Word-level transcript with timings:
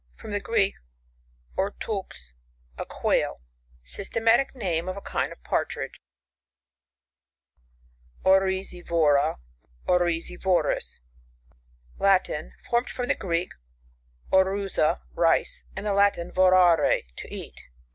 —From 0.19 0.31
the 0.31 0.39
Greek, 0.39 0.73
ortMx^ 1.55 2.33
a 2.75 2.85
quail. 2.87 3.39
Systematic 3.83 4.55
name 4.55 4.89
of 4.89 4.97
a 4.97 5.01
kind 5.01 5.31
of 5.31 5.43
Partridge. 5.43 6.01
{Latin. 8.25 8.83
Formed 12.63 12.89
from 12.89 13.07
the 13.09 13.15
Greek, 13.19 13.51
oruza, 14.33 15.01
rice, 15.13 15.61
and 15.75 15.85
the 15.85 15.93
Latin, 15.93 16.31
vorare^ 16.31 17.03
to 17.17 17.31
eat. 17.31 17.61